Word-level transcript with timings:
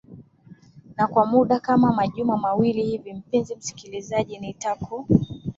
na 0.97 1.07
kwa 1.07 1.25
muda 1.25 1.59
kama 1.59 1.91
majuma 1.93 2.37
mawili 2.37 2.85
hivi 2.85 3.13
mpenzi 3.13 3.55
msikilizaji 3.55 4.39
nitaku 4.39 5.07